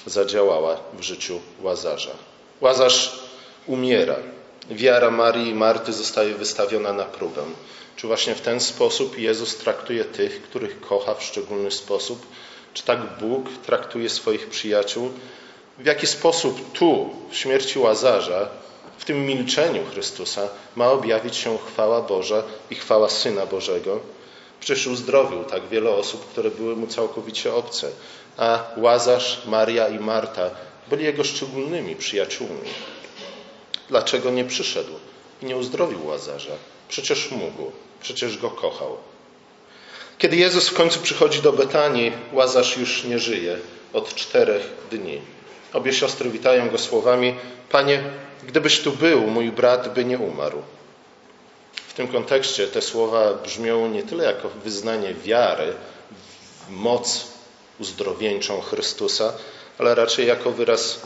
zadziałała 0.06 0.76
w 0.98 1.02
życiu 1.02 1.40
Łazarza. 1.62 2.10
Łazarz 2.60 3.18
umiera. 3.66 4.16
Wiara 4.70 5.10
Marii 5.10 5.48
i 5.48 5.54
Marty 5.54 5.92
zostaje 5.92 6.34
wystawiona 6.34 6.92
na 6.92 7.04
próbę. 7.04 7.42
Czy 7.96 8.06
właśnie 8.06 8.34
w 8.34 8.40
ten 8.40 8.60
sposób 8.60 9.18
Jezus 9.18 9.56
traktuje 9.56 10.04
tych, 10.04 10.42
których 10.42 10.80
kocha 10.80 11.14
w 11.14 11.22
szczególny 11.22 11.70
sposób? 11.70 12.26
Czy 12.74 12.82
tak 12.82 13.18
Bóg 13.20 13.48
traktuje 13.66 14.10
swoich 14.10 14.48
przyjaciół? 14.48 15.10
W 15.78 15.86
jaki 15.86 16.06
sposób 16.06 16.72
tu, 16.72 17.10
w 17.30 17.36
śmierci 17.36 17.78
Łazarza, 17.78 18.48
w 18.98 19.04
tym 19.04 19.26
milczeniu 19.26 19.86
Chrystusa 19.92 20.48
ma 20.76 20.90
objawić 20.90 21.36
się 21.36 21.58
chwała 21.58 22.00
Boża 22.00 22.42
i 22.70 22.74
chwała 22.74 23.08
Syna 23.08 23.46
Bożego? 23.46 24.00
Przecież 24.60 24.86
uzdrowił 24.86 25.44
tak 25.44 25.68
wiele 25.68 25.90
osób, 25.90 26.26
które 26.26 26.50
były 26.50 26.76
mu 26.76 26.86
całkowicie 26.86 27.54
obce, 27.54 27.90
a 28.36 28.64
Łazarz, 28.76 29.42
Maria 29.46 29.88
i 29.88 29.98
Marta 29.98 30.50
byli 30.90 31.04
jego 31.04 31.24
szczególnymi 31.24 31.96
przyjaciółmi. 31.96 32.68
Dlaczego 33.92 34.30
nie 34.30 34.44
przyszedł 34.44 34.92
i 35.42 35.46
nie 35.46 35.56
uzdrowił 35.56 36.06
Łazarza? 36.06 36.52
Przecież 36.88 37.30
mógł, 37.30 37.72
przecież 38.00 38.38
go 38.38 38.50
kochał. 38.50 38.96
Kiedy 40.18 40.36
Jezus 40.36 40.68
w 40.68 40.74
końcu 40.74 41.00
przychodzi 41.00 41.42
do 41.42 41.52
Betanii, 41.52 42.12
Łazarz 42.32 42.76
już 42.76 43.04
nie 43.04 43.18
żyje 43.18 43.58
od 43.92 44.14
czterech 44.14 44.62
dni. 44.90 45.20
Obie 45.72 45.92
siostry 45.92 46.30
witają 46.30 46.70
go 46.70 46.78
słowami: 46.78 47.34
Panie, 47.70 48.02
gdybyś 48.46 48.80
tu 48.80 48.92
był, 48.92 49.20
mój 49.20 49.52
brat 49.52 49.94
by 49.94 50.04
nie 50.04 50.18
umarł. 50.18 50.62
W 51.88 51.94
tym 51.94 52.08
kontekście 52.08 52.66
te 52.66 52.82
słowa 52.82 53.34
brzmią 53.34 53.88
nie 53.88 54.02
tyle 54.02 54.24
jako 54.24 54.48
wyznanie 54.48 55.14
wiary 55.14 55.72
w 56.66 56.70
moc 56.70 57.24
uzdrowieńczą 57.80 58.60
Chrystusa, 58.60 59.32
ale 59.78 59.94
raczej 59.94 60.26
jako 60.26 60.50
wyraz 60.50 61.00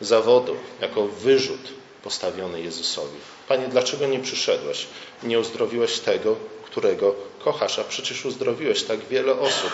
zawodu, 0.00 0.56
jako 0.80 1.06
wyrzut 1.06 1.77
postawiony 2.02 2.60
Jezusowi. 2.60 3.18
Panie, 3.48 3.68
dlaczego 3.68 4.06
nie 4.06 4.20
przyszedłeś? 4.20 4.86
Nie 5.22 5.40
uzdrowiłeś 5.40 5.98
tego, 5.98 6.36
którego 6.64 7.14
kochasz, 7.44 7.78
a 7.78 7.84
przecież 7.84 8.24
uzdrowiłeś 8.24 8.82
tak 8.82 9.08
wiele 9.08 9.32
osób, 9.32 9.70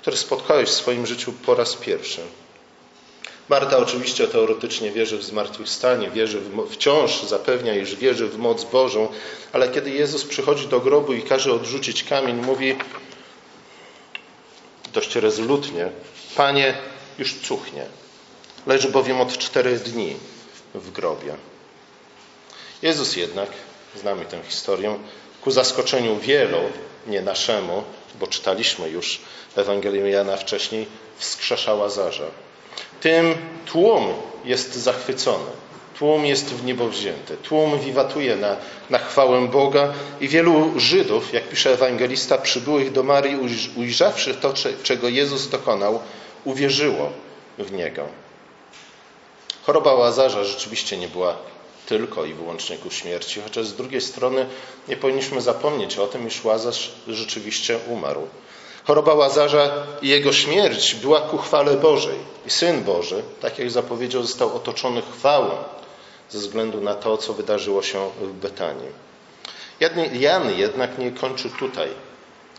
które 0.00 0.16
spotkałeś 0.16 0.68
w 0.68 0.72
swoim 0.72 1.06
życiu 1.06 1.32
po 1.46 1.54
raz 1.54 1.76
pierwszy. 1.76 2.20
Marta 3.48 3.78
oczywiście 3.78 4.28
teoretycznie 4.28 4.90
wierzy 4.90 5.18
w 5.18 5.24
zmartwychwstanie, 5.24 6.10
wierzy 6.10 6.40
w, 6.40 6.70
wciąż 6.70 7.22
zapewnia, 7.22 7.76
iż 7.76 7.96
wierzy 7.96 8.26
w 8.26 8.38
moc 8.38 8.64
Bożą, 8.64 9.08
ale 9.52 9.68
kiedy 9.68 9.90
Jezus 9.90 10.24
przychodzi 10.24 10.66
do 10.66 10.80
grobu 10.80 11.12
i 11.12 11.22
każe 11.22 11.52
odrzucić 11.52 12.04
kamień, 12.04 12.36
mówi 12.36 12.76
dość 14.92 15.14
rezolutnie: 15.14 15.90
Panie, 16.36 16.74
już 17.18 17.34
cuchnie, 17.34 17.86
leży 18.66 18.88
bowiem 18.88 19.20
od 19.20 19.38
czterech 19.38 19.82
dni 19.82 20.16
w 20.74 20.90
grobie. 20.90 21.34
Jezus 22.82 23.16
jednak, 23.16 23.48
znamy 23.96 24.24
tę 24.24 24.38
historię, 24.48 24.98
ku 25.40 25.50
zaskoczeniu 25.50 26.16
wielu, 26.16 26.58
nie 27.06 27.22
naszemu, 27.22 27.82
bo 28.20 28.26
czytaliśmy 28.26 28.90
już 28.90 29.20
Ewangelię 29.56 30.10
Jana 30.10 30.36
wcześniej, 30.36 30.86
wskrzesza 31.16 31.74
Łazarza. 31.74 32.26
Tym 33.00 33.34
tłum 33.66 34.06
jest 34.44 34.74
zachwycony. 34.74 35.50
Tłum 35.98 36.26
jest 36.26 36.54
w 36.54 36.64
niebo 36.64 36.88
wzięty. 36.88 37.36
Tłum 37.36 37.78
wiwatuje 37.80 38.36
na, 38.36 38.56
na 38.90 38.98
chwałę 38.98 39.48
Boga 39.48 39.92
i 40.20 40.28
wielu 40.28 40.80
Żydów, 40.80 41.32
jak 41.32 41.48
pisze 41.48 41.72
ewangelista, 41.72 42.38
przybyłych 42.38 42.92
do 42.92 43.02
Marii, 43.02 43.36
ujrzawszy 43.76 44.34
to, 44.34 44.54
czego 44.82 45.08
Jezus 45.08 45.48
dokonał, 45.48 46.00
uwierzyło 46.44 47.12
w 47.58 47.72
Niego. 47.72 48.27
Choroba 49.68 49.94
Łazarza 49.94 50.44
rzeczywiście 50.44 50.96
nie 50.96 51.08
była 51.08 51.36
tylko 51.86 52.24
i 52.24 52.34
wyłącznie 52.34 52.76
ku 52.76 52.90
śmierci, 52.90 53.40
chociaż 53.40 53.66
z 53.66 53.74
drugiej 53.74 54.00
strony 54.00 54.46
nie 54.88 54.96
powinniśmy 54.96 55.40
zapomnieć 55.40 55.98
o 55.98 56.06
tym, 56.06 56.26
iż 56.26 56.44
Łazarz 56.44 56.90
rzeczywiście 57.08 57.78
umarł. 57.88 58.28
Choroba 58.84 59.14
Łazarza 59.14 59.70
i 60.02 60.08
jego 60.08 60.32
śmierć 60.32 60.94
była 60.94 61.20
ku 61.20 61.38
chwale 61.38 61.76
Bożej. 61.76 62.18
I 62.46 62.50
Syn 62.50 62.84
Boży, 62.84 63.22
tak 63.40 63.58
jak 63.58 63.70
zapowiedział, 63.70 64.22
został 64.22 64.56
otoczony 64.56 65.02
chwałą 65.02 65.50
ze 66.30 66.38
względu 66.38 66.80
na 66.80 66.94
to, 66.94 67.16
co 67.16 67.34
wydarzyło 67.34 67.82
się 67.82 68.10
w 68.20 68.32
Betanii. 68.32 68.88
Jan 70.12 70.50
jednak 70.56 70.98
nie 70.98 71.10
kończy 71.10 71.50
tutaj 71.50 71.88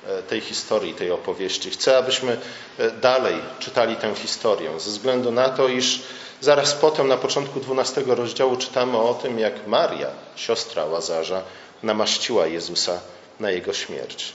e, 0.08 0.22
tej 0.24 0.42
historii, 0.42 0.94
tej 0.94 1.12
opowieści. 1.12 1.70
Chcę, 1.70 1.98
abyśmy 1.98 2.38
e, 2.78 2.92
dalej 2.92 3.36
czytali 3.60 3.96
tę 3.96 4.16
historię, 4.16 4.80
ze 4.80 4.90
względu 4.90 5.32
na 5.32 5.50
to, 5.50 5.68
iż 5.68 6.02
zaraz 6.42 6.74
potem, 6.74 7.08
na 7.08 7.18
początku 7.18 7.60
12 7.60 8.04
rozdziału, 8.08 8.58
czytamy 8.58 8.98
o 8.98 9.14
tym, 9.14 9.40
jak 9.40 9.68
Maria, 9.68 10.08
siostra 10.36 10.86
Łazarza, 10.86 11.42
namaściła 11.84 12.48
Jezusa 12.48 13.00
na 13.40 13.52
jego 13.52 13.74
śmierć. 13.74 14.34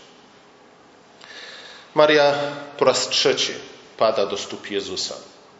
Maria 1.94 2.34
po 2.78 2.84
raz 2.84 3.08
trzeci 3.08 3.52
pada 3.96 4.26
do 4.26 4.38
stóp 4.38 4.70
Jezusa, 4.70 5.14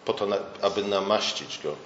po 0.05 0.13
to, 0.13 0.27
aby 0.63 0.85
namaścić 0.85 1.61
go 1.63 1.77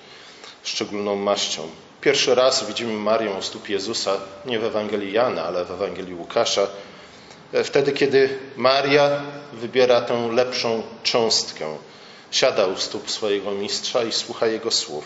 szczególną 0.63 1.17
maścią. 1.17 1.63
Pierwszy 2.01 2.35
raz 2.35 2.67
widzimy 2.67 2.93
Marię 2.93 3.31
u 3.31 3.43
stóp 3.43 3.69
Jezusa 3.69 4.17
nie 4.47 4.59
w 4.59 4.65
Ewangelii 4.65 5.13
Jana, 5.13 5.45
ale 5.45 5.65
w 5.65 5.71
Ewangelii 5.71 6.15
Łukasza. 6.15 6.67
E, 7.53 7.65
wtedy, 7.65 7.93
kiedy 7.93 8.39
Maria 8.57 9.23
wybiera 9.53 10.01
tę 10.01 10.29
lepszą 10.33 10.83
cząstkę, 11.03 11.77
siada 12.31 12.67
u 12.67 12.77
stóp 12.77 13.11
swojego 13.11 13.51
mistrza 13.51 14.05
i 14.05 14.13
słucha 14.13 14.47
jego 14.47 14.71
słów. 14.71 15.05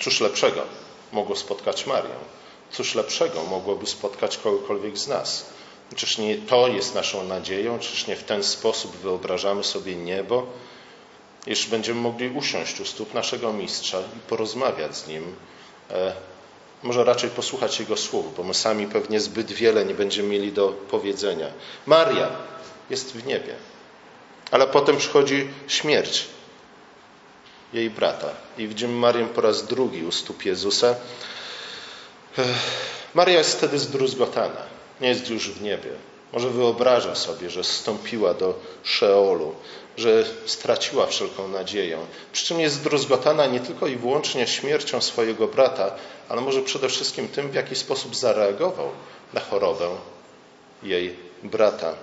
Cóż 0.00 0.20
lepszego 0.20 0.62
mogło 1.12 1.36
spotkać 1.36 1.86
Marię? 1.86 2.14
Cóż 2.70 2.94
lepszego 2.94 3.44
mogłoby 3.44 3.86
spotkać 3.86 4.36
kogokolwiek 4.36 4.98
z 4.98 5.08
nas? 5.08 5.46
Czyż 5.96 6.18
nie 6.18 6.36
to 6.36 6.68
jest 6.68 6.94
naszą 6.94 7.24
nadzieją? 7.24 7.78
Czyż 7.78 8.06
nie 8.06 8.16
w 8.16 8.24
ten 8.24 8.44
sposób 8.44 8.96
wyobrażamy 8.96 9.64
sobie 9.64 9.96
niebo? 9.96 10.46
iż 11.46 11.66
będziemy 11.66 12.00
mogli 12.00 12.30
usiąść 12.30 12.80
u 12.80 12.84
stóp 12.84 13.14
naszego 13.14 13.52
mistrza 13.52 14.00
i 14.00 14.28
porozmawiać 14.28 14.96
z 14.96 15.08
nim, 15.08 15.34
e, 15.90 16.12
może 16.82 17.04
raczej 17.04 17.30
posłuchać 17.30 17.80
jego 17.80 17.96
słów, 17.96 18.36
bo 18.36 18.42
my 18.42 18.54
sami 18.54 18.86
pewnie 18.86 19.20
zbyt 19.20 19.52
wiele 19.52 19.84
nie 19.84 19.94
będziemy 19.94 20.28
mieli 20.28 20.52
do 20.52 20.68
powiedzenia. 20.68 21.46
Maria 21.86 22.30
jest 22.90 23.12
w 23.12 23.26
niebie, 23.26 23.54
ale 24.50 24.66
potem 24.66 24.96
przychodzi 24.96 25.48
śmierć 25.68 26.26
jej 27.72 27.90
brata. 27.90 28.28
I 28.58 28.68
widzimy 28.68 28.92
Marię 28.92 29.26
po 29.26 29.40
raz 29.40 29.66
drugi 29.66 30.04
u 30.04 30.12
stóp 30.12 30.44
Jezusa. 30.44 30.94
Maria 33.14 33.38
jest 33.38 33.56
wtedy 33.56 33.78
zdruzgotana, 33.78 34.62
nie 35.00 35.08
jest 35.08 35.30
już 35.30 35.50
w 35.50 35.62
niebie. 35.62 35.90
Może 36.32 36.50
wyobraża 36.50 37.14
sobie, 37.14 37.50
że 37.50 37.64
zstąpiła 37.64 38.34
do 38.34 38.54
Szeolu, 38.82 39.54
że 39.96 40.24
straciła 40.46 41.06
wszelką 41.06 41.48
nadzieję. 41.48 41.98
Przy 42.32 42.46
czym 42.46 42.60
jest 42.60 42.74
zdruzgotana 42.74 43.46
nie 43.46 43.60
tylko 43.60 43.86
i 43.86 43.96
wyłącznie 43.96 44.46
śmiercią 44.46 45.00
swojego 45.00 45.48
brata, 45.48 45.94
ale 46.28 46.40
może 46.40 46.62
przede 46.62 46.88
wszystkim 46.88 47.28
tym, 47.28 47.50
w 47.50 47.54
jaki 47.54 47.76
sposób 47.76 48.16
zareagował 48.16 48.90
na 49.32 49.40
chorobę 49.40 49.88
jej 50.82 51.16
brata. 51.42 51.94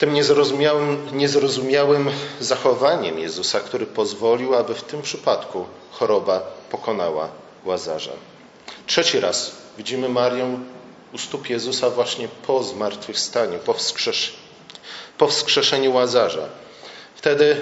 Tym 0.00 0.14
niezrozumiałym, 0.14 1.08
niezrozumiałym 1.12 2.10
zachowaniem 2.40 3.18
Jezusa, 3.18 3.60
który 3.60 3.86
pozwolił, 3.86 4.54
aby 4.54 4.74
w 4.74 4.82
tym 4.82 5.02
przypadku 5.02 5.66
choroba 5.90 6.40
pokonała 6.70 7.28
łazarza. 7.64 8.12
Trzeci 8.86 9.20
raz 9.20 9.52
widzimy 9.78 10.08
Marię 10.08 10.58
u 11.12 11.18
stóp 11.18 11.50
Jezusa 11.50 11.90
właśnie 11.90 12.28
po 12.46 12.62
zmartwychwstaniu, 12.62 13.58
po, 13.58 13.74
wskrzesz 13.74 14.32
po 15.18 15.26
wskrzeszeniu 15.26 15.94
Łazarza. 15.94 16.48
Wtedy 17.14 17.60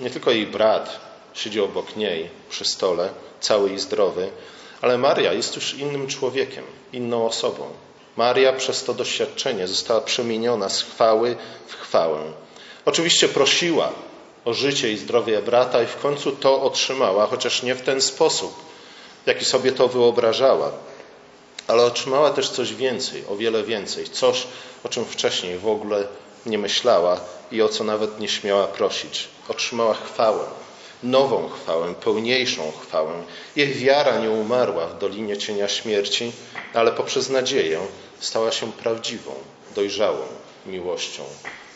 nie 0.00 0.10
tylko 0.10 0.30
jej 0.30 0.46
brat 0.46 1.00
siedzi 1.34 1.60
obok 1.60 1.96
niej 1.96 2.30
przy 2.50 2.64
stole, 2.64 3.08
cały 3.40 3.72
i 3.72 3.78
zdrowy, 3.78 4.30
ale 4.80 4.98
Maria 4.98 5.32
jest 5.32 5.56
już 5.56 5.74
innym 5.74 6.06
człowiekiem, 6.06 6.64
inną 6.92 7.26
osobą. 7.26 7.68
Maria 8.16 8.52
przez 8.52 8.84
to 8.84 8.94
doświadczenie 8.94 9.68
została 9.68 10.00
przemieniona 10.00 10.68
z 10.68 10.82
chwały 10.82 11.36
w 11.66 11.74
chwałę. 11.74 12.18
Oczywiście 12.84 13.28
prosiła 13.28 13.92
o 14.44 14.54
życie 14.54 14.92
i 14.92 14.96
zdrowie 14.98 15.42
brata 15.42 15.82
i 15.82 15.86
w 15.86 15.96
końcu 15.96 16.32
to 16.32 16.62
otrzymała, 16.62 17.26
chociaż 17.26 17.62
nie 17.62 17.74
w 17.74 17.82
ten 17.82 18.00
sposób, 18.00 18.54
jaki 19.26 19.44
sobie 19.44 19.72
to 19.72 19.88
wyobrażała. 19.88 20.72
Ale 21.66 21.84
otrzymała 21.84 22.30
też 22.30 22.50
coś 22.50 22.74
więcej, 22.74 23.24
o 23.28 23.36
wiele 23.36 23.62
więcej, 23.62 24.04
coś, 24.04 24.46
o 24.84 24.88
czym 24.88 25.04
wcześniej 25.04 25.58
w 25.58 25.68
ogóle 25.68 26.04
nie 26.46 26.58
myślała 26.58 27.20
i 27.52 27.62
o 27.62 27.68
co 27.68 27.84
nawet 27.84 28.20
nie 28.20 28.28
śmiała 28.28 28.66
prosić. 28.66 29.28
Otrzymała 29.48 29.94
chwałę, 29.94 30.44
nową 31.02 31.48
chwałę, 31.48 31.94
pełniejszą 31.94 32.72
chwałę. 32.82 33.12
Jej 33.56 33.74
wiara 33.74 34.18
nie 34.18 34.30
umarła 34.30 34.86
w 34.86 34.98
dolinie 34.98 35.36
cienia 35.36 35.68
śmierci, 35.68 36.32
ale 36.74 36.92
poprzez 36.92 37.30
nadzieję 37.30 37.80
stała 38.20 38.52
się 38.52 38.72
prawdziwą, 38.72 39.32
dojrzałą 39.74 40.26
miłością. 40.66 41.22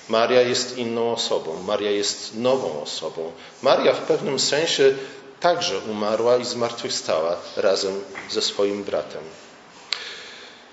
Maria 0.09 0.43
jest 0.43 0.79
inną 0.79 1.13
osobą, 1.13 1.63
Maria 1.63 1.91
jest 1.91 2.37
nową 2.37 2.83
osobą. 2.83 3.33
Maria 3.63 3.93
w 3.93 4.01
pewnym 4.01 4.39
sensie 4.39 4.95
także 5.41 5.79
umarła 5.79 6.37
i 6.37 6.45
zmartwychwstała 6.45 7.37
razem 7.57 8.05
ze 8.31 8.43
swoim 8.43 8.85
bratem. 8.85 9.23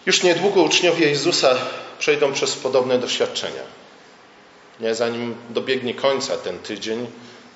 Już 0.05 0.23
niedługo 0.23 0.61
uczniowie 0.61 1.09
Jezusa 1.09 1.55
przejdą 1.99 2.33
przez 2.33 2.55
podobne 2.55 2.99
doświadczenia. 2.99 3.63
Nie, 4.79 4.95
zanim 4.95 5.35
dobiegnie 5.49 5.93
końca 5.93 6.37
ten 6.37 6.59
tydzień, 6.59 7.07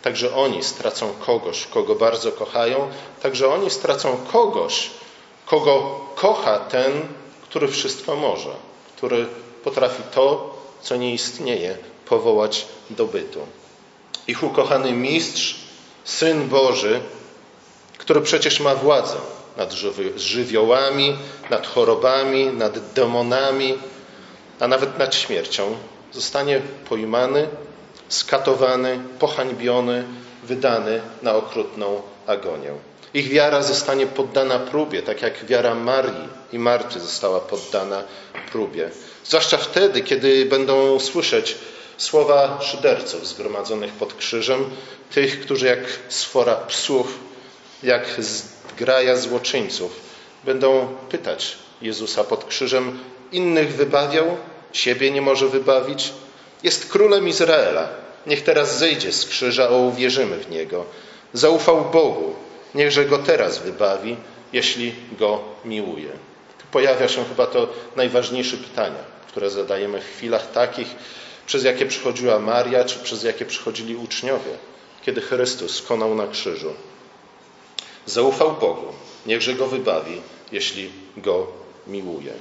także 0.01 0.35
oni 0.35 0.63
stracą 0.63 1.13
kogoś, 1.25 1.65
kogo 1.65 1.95
bardzo 1.95 2.31
kochają, 2.31 2.89
także 3.21 3.53
oni 3.53 3.69
stracą 3.69 4.17
kogoś, 4.31 4.89
kogo 5.45 5.99
kocha 6.15 6.59
ten, 6.59 6.91
który 7.51 7.67
wszystko 7.67 8.15
może, 8.15 8.49
który 8.97 9.25
potrafi 9.63 10.03
to, 10.13 10.55
co 10.81 10.95
nie 10.95 11.13
istnieje, 11.13 11.77
powołać 12.05 12.65
do 12.89 13.05
bytu. 13.05 13.39
Ich 14.27 14.43
ukochany 14.43 14.91
mistrz, 14.91 15.55
syn 16.03 16.49
Boży, 16.49 16.99
który 17.97 18.21
przecież 18.21 18.59
ma 18.59 18.75
władzę 18.75 19.15
nad 19.57 19.73
żywiołami, 20.15 21.17
nad 21.49 21.67
chorobami, 21.67 22.45
nad 22.45 22.93
demonami, 22.93 23.77
a 24.59 24.67
nawet 24.67 24.99
nad 24.99 25.15
śmiercią, 25.15 25.75
zostanie 26.11 26.61
pojmany, 26.89 27.47
skatowany, 28.09 28.99
pohańbiony, 29.19 30.03
wydany 30.43 31.01
na 31.21 31.35
okrutną 31.35 32.01
agonię. 32.27 32.90
Ich 33.13 33.29
wiara 33.29 33.63
zostanie 33.63 34.07
poddana 34.07 34.59
próbie, 34.59 35.01
tak 35.01 35.21
jak 35.21 35.45
wiara 35.45 35.75
Marii 35.75 36.27
i 36.53 36.59
Marty 36.59 36.99
została 36.99 37.39
poddana 37.39 38.03
próbie. 38.51 38.89
Zwłaszcza 39.25 39.57
wtedy, 39.57 40.01
kiedy 40.01 40.45
będą 40.45 40.99
słyszeć 40.99 41.55
słowa 41.97 42.59
szyderców 42.61 43.27
zgromadzonych 43.27 43.91
pod 43.91 44.13
krzyżem, 44.13 44.69
tych, 45.13 45.41
którzy 45.41 45.65
jak 45.65 45.79
sfora 46.09 46.55
psów, 46.55 47.19
jak 47.83 48.05
zgraja 48.19 49.15
złoczyńców, 49.15 49.99
będą 50.43 50.87
pytać 51.09 51.57
Jezusa 51.81 52.23
pod 52.23 52.45
krzyżem, 52.45 52.99
innych 53.31 53.73
wybawiał, 53.73 54.37
siebie 54.73 55.11
nie 55.11 55.21
może 55.21 55.47
wybawić. 55.47 56.13
Jest 56.63 56.89
królem 56.89 57.27
Izraela. 57.27 57.89
Niech 58.27 58.43
teraz 58.43 58.77
zejdzie 58.77 59.11
z 59.11 59.25
krzyża, 59.25 59.67
a 59.67 59.71
uwierzymy 59.71 60.37
w 60.37 60.49
niego. 60.49 60.85
Zaufał 61.33 61.85
Bogu. 61.85 62.35
Niechże 62.75 63.05
go 63.05 63.17
teraz 63.17 63.59
wybawi, 63.59 64.17
jeśli 64.53 64.95
go 65.19 65.39
miłuje. 65.65 66.09
Tu 66.59 66.65
pojawia 66.71 67.07
się 67.07 67.25
chyba 67.25 67.47
to 67.47 67.67
najważniejsze 67.95 68.57
pytanie, 68.57 68.99
które 69.27 69.49
zadajemy 69.49 70.01
w 70.01 70.05
chwilach 70.05 70.51
takich, 70.51 70.87
przez 71.45 71.63
jakie 71.63 71.85
przychodziła 71.85 72.39
Maria, 72.39 72.85
czy 72.85 72.99
przez 72.99 73.23
jakie 73.23 73.45
przychodzili 73.45 73.95
uczniowie, 73.95 74.51
kiedy 75.05 75.21
Chrystus 75.21 75.75
skonał 75.75 76.15
na 76.15 76.27
krzyżu. 76.27 76.73
Zaufał 78.05 78.51
Bogu. 78.51 78.93
Niechże 79.25 79.53
go 79.53 79.67
wybawi, 79.67 80.21
jeśli 80.51 80.91
go 81.17 81.47
miłuje. 81.87 82.33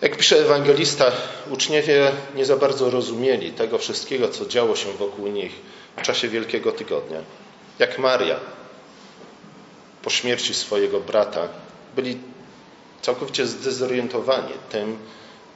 Jak 0.00 0.16
pisze 0.16 0.38
ewangelista, 0.38 1.12
uczniowie 1.50 2.12
nie 2.34 2.44
za 2.44 2.56
bardzo 2.56 2.90
rozumieli 2.90 3.52
tego 3.52 3.78
wszystkiego, 3.78 4.28
co 4.28 4.46
działo 4.46 4.76
się 4.76 4.92
wokół 4.92 5.26
nich 5.26 5.52
w 5.96 6.02
czasie 6.02 6.28
Wielkiego 6.28 6.72
Tygodnia. 6.72 7.18
Jak 7.78 7.98
Maria 7.98 8.40
po 10.02 10.10
śmierci 10.10 10.54
swojego 10.54 11.00
brata 11.00 11.48
byli 11.96 12.18
całkowicie 13.02 13.46
zdezorientowani 13.46 14.52
tym, 14.70 14.98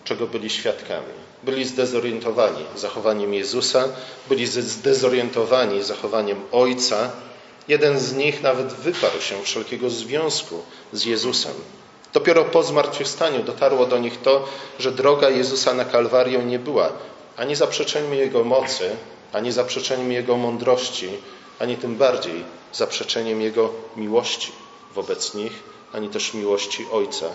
czego 0.04 0.26
byli 0.26 0.50
świadkami. 0.50 1.22
Byli 1.42 1.64
zdezorientowani 1.64 2.64
zachowaniem 2.76 3.34
Jezusa, 3.34 3.88
byli 4.28 4.46
zdezorientowani 4.46 5.82
zachowaniem 5.82 6.40
Ojca. 6.52 7.10
Jeden 7.68 8.00
z 8.00 8.14
nich 8.14 8.42
nawet 8.42 8.72
wyparł 8.72 9.20
się 9.20 9.42
wszelkiego 9.42 9.90
związku 9.90 10.62
z 10.92 11.04
Jezusem. 11.04 11.52
Dopiero 12.12 12.44
po 12.44 12.62
zmartwychwstaniu 12.62 13.42
dotarło 13.42 13.86
do 13.86 13.98
nich 13.98 14.20
to, 14.20 14.48
że 14.78 14.92
droga 14.92 15.30
Jezusa 15.30 15.74
na 15.74 15.84
Kalwarię 15.84 16.38
nie 16.38 16.58
była 16.58 16.92
ani 17.36 17.56
zaprzeczeniem 17.56 18.14
Jego 18.14 18.44
mocy, 18.44 18.90
ani 19.32 19.52
zaprzeczeniem 19.52 20.12
Jego 20.12 20.36
mądrości, 20.36 21.08
ani 21.58 21.76
tym 21.76 21.96
bardziej 21.96 22.44
zaprzeczeniem 22.72 23.40
Jego 23.40 23.70
miłości 23.96 24.52
wobec 24.94 25.34
nich, 25.34 25.52
ani 25.92 26.08
też 26.08 26.34
miłości 26.34 26.86
Ojca 26.92 27.26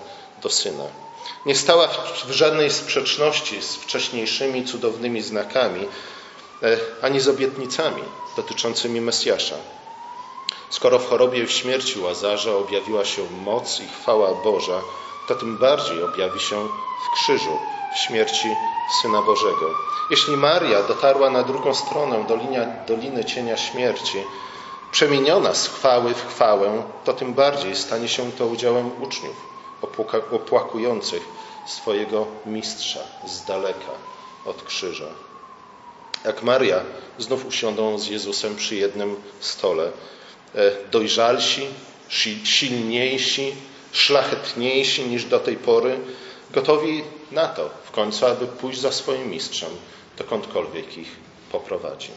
do 0.44 0.50
Syna. 0.50 0.84
Nie 1.46 1.56
stała 1.56 1.88
w 2.28 2.32
żadnej 2.32 2.72
sprzeczności 2.72 3.62
z 3.62 3.76
wcześniejszymi 3.76 4.66
cudownymi 4.66 5.22
znakami, 5.22 5.88
e, 6.64 6.78
ani 7.02 7.20
z 7.20 7.28
obietnicami 7.28 8.04
dotyczącymi 8.36 9.02
Mesjasza. 9.02 9.56
Skoro 10.70 11.00
w 11.00 11.10
chorobie 11.10 11.44
i 11.44 11.48
w 11.48 11.52
śmierci 11.52 12.00
Łazarza 12.00 12.56
objawiła 12.56 13.06
się 13.06 13.22
moc 13.46 13.80
i 13.80 13.88
chwała 13.88 14.34
Boża, 14.34 14.82
to 15.28 15.36
tym 15.36 15.58
bardziej 15.58 16.04
objawi 16.04 16.40
się 16.40 16.68
w 17.06 17.14
krzyżu, 17.14 17.60
śmierci 17.98 18.56
Syna 19.02 19.22
Bożego. 19.22 19.70
Jeśli 20.10 20.38
Maria 20.38 20.84
dotarła 20.84 21.30
na 21.30 21.44
drugą 21.44 21.74
stronę 21.74 22.26
dolinia, 22.28 22.66
Doliny 22.88 23.26
Cienia 23.26 23.58
Śmierci, 23.58 24.24
przemieniona 24.92 25.54
z 25.54 25.68
chwały 25.68 26.14
w 26.14 26.28
chwałę, 26.28 26.84
to 27.06 27.14
tym 27.14 27.34
bardziej 27.34 27.76
stanie 27.76 28.08
się 28.08 28.32
to 28.32 28.48
udziałem 28.48 28.92
uczniów 29.04 29.36
opłakujących 30.32 31.22
swojego 31.66 32.26
mistrza 32.46 33.00
z 33.26 33.46
daleka 33.46 33.92
od 34.46 34.64
krzyża. 34.64 35.10
Jak 36.26 36.44
Maria 36.44 36.82
znów 37.20 37.46
usiądą 37.46 37.98
z 37.98 38.08
Jezusem 38.08 38.56
przy 38.56 38.76
jednym 38.76 39.16
stole, 39.40 39.92
E, 40.56 40.72
dojrzalsi, 40.92 41.68
silniejsi, 42.44 43.54
szlachetniejsi 43.92 45.06
niż 45.06 45.26
do 45.26 45.40
tej 45.40 45.56
pory, 45.56 46.00
gotowi 46.52 47.04
na 47.32 47.48
to 47.48 47.70
w 47.86 47.92
końcu, 47.92 48.26
aby 48.26 48.48
pójść 48.48 48.80
za 48.80 48.92
swoim 48.92 49.30
mistrzem, 49.30 49.70
dokądkolwiek 50.18 50.98
ich 50.98 51.16
poprowadzi. 51.52 52.12